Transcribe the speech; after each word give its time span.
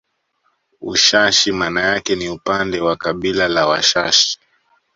Ushashi 0.81 1.51
maana 1.51 1.81
yake 1.81 2.15
ni 2.15 2.29
upande 2.29 2.81
wa 2.81 2.95
kabila 2.95 3.47
la 3.47 3.67
Washashi 3.67 4.39